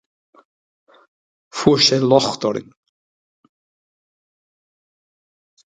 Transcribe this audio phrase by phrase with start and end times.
[1.59, 2.71] Fuair sé locht orainn.